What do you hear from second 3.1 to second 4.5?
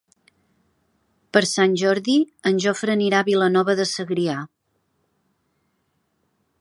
a Vilanova de Segrià.